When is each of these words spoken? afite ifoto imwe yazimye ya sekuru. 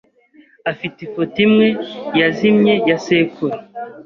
afite 0.71 0.97
ifoto 1.07 1.37
imwe 1.45 1.67
yazimye 2.19 2.73
ya 2.89 2.97
sekuru. 3.05 3.57